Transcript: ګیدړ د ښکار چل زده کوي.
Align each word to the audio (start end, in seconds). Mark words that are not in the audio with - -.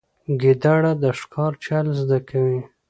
ګیدړ 0.41 0.81
د 1.03 1.05
ښکار 1.19 1.51
چل 1.65 1.85
زده 2.01 2.19
کوي. 2.29 2.59